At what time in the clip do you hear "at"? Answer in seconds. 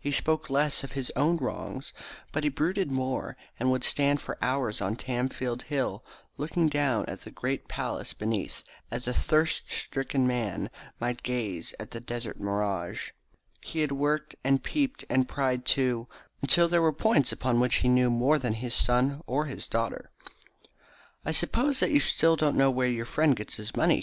7.04-7.20, 11.78-11.90